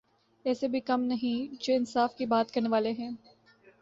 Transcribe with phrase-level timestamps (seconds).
[0.45, 3.11] ایسے بھی کم نہیں جو انصاف کی بات کرنے والے ہیں۔